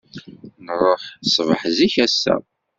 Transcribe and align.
Nṛuḥ 0.65 1.01
ssbeḥ 1.25 1.61
zik 1.77 1.95
ass-a. 2.05 2.35